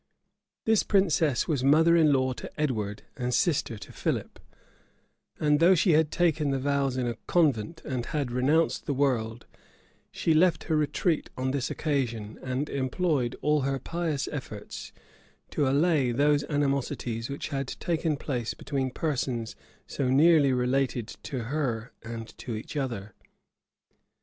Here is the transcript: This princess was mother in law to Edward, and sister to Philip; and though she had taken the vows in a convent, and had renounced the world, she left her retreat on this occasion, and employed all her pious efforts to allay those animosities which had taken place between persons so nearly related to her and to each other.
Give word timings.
This 0.65 0.81
princess 0.81 1.47
was 1.47 1.63
mother 1.63 1.95
in 1.95 2.11
law 2.11 2.33
to 2.33 2.49
Edward, 2.59 3.03
and 3.15 3.31
sister 3.31 3.77
to 3.77 3.91
Philip; 3.91 4.39
and 5.39 5.59
though 5.59 5.75
she 5.75 5.91
had 5.91 6.09
taken 6.09 6.49
the 6.49 6.57
vows 6.57 6.97
in 6.97 7.05
a 7.05 7.17
convent, 7.27 7.83
and 7.85 8.07
had 8.07 8.31
renounced 8.31 8.87
the 8.87 8.95
world, 8.95 9.45
she 10.09 10.33
left 10.33 10.63
her 10.63 10.75
retreat 10.75 11.29
on 11.37 11.51
this 11.51 11.69
occasion, 11.69 12.39
and 12.41 12.67
employed 12.67 13.35
all 13.43 13.61
her 13.61 13.77
pious 13.77 14.27
efforts 14.31 14.91
to 15.51 15.69
allay 15.69 16.11
those 16.11 16.43
animosities 16.45 17.29
which 17.29 17.49
had 17.49 17.67
taken 17.79 18.17
place 18.17 18.55
between 18.55 18.89
persons 18.89 19.55
so 19.85 20.09
nearly 20.09 20.51
related 20.51 21.09
to 21.21 21.43
her 21.43 21.93
and 22.01 22.35
to 22.39 22.55
each 22.55 22.75
other. 22.75 23.13